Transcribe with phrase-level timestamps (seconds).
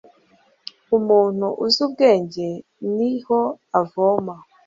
[0.97, 2.47] umuntu uzi ubwenge
[2.95, 3.39] ni ho
[3.81, 4.35] avoma